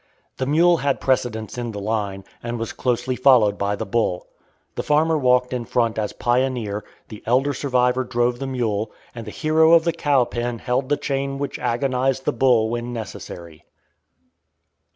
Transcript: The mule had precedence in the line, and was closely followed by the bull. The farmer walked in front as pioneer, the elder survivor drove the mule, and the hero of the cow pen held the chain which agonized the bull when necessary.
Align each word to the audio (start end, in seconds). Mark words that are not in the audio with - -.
The 0.37 0.47
mule 0.47 0.77
had 0.77 0.99
precedence 0.99 1.59
in 1.59 1.73
the 1.73 1.79
line, 1.79 2.23
and 2.41 2.57
was 2.57 2.73
closely 2.73 3.15
followed 3.15 3.59
by 3.59 3.75
the 3.75 3.85
bull. 3.85 4.25
The 4.73 4.81
farmer 4.81 5.15
walked 5.15 5.53
in 5.53 5.63
front 5.63 5.99
as 5.99 6.11
pioneer, 6.11 6.83
the 7.09 7.21
elder 7.27 7.53
survivor 7.53 8.03
drove 8.03 8.39
the 8.39 8.47
mule, 8.47 8.91
and 9.13 9.27
the 9.27 9.29
hero 9.29 9.73
of 9.73 9.83
the 9.83 9.93
cow 9.93 10.25
pen 10.25 10.57
held 10.57 10.89
the 10.89 10.97
chain 10.97 11.37
which 11.37 11.59
agonized 11.59 12.25
the 12.25 12.33
bull 12.33 12.71
when 12.71 12.91
necessary. 12.93 13.63